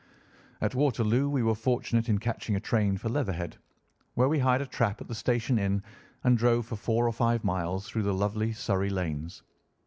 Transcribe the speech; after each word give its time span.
At 0.61 0.73
Waterloo 0.73 1.29
we 1.29 1.43
were 1.43 1.53
fortunate 1.53 2.09
in 2.09 2.17
catching 2.17 2.55
a 2.55 2.59
train 2.59 2.97
for 2.97 3.07
Leatherhead, 3.07 3.57
where 4.15 4.27
we 4.29 4.39
hired 4.39 4.63
a 4.63 4.65
trap 4.65 4.99
at 4.99 5.07
the 5.07 5.13
station 5.13 5.59
inn 5.59 5.83
and 6.23 6.39
drove 6.39 6.65
for 6.65 6.75
four 6.75 7.05
or 7.07 7.13
five 7.13 7.43
miles 7.43 7.87
through 7.87 8.01
the 8.01 8.11
lovely 8.15 8.51
Surrey 8.51 8.89
lanes. 8.89 9.43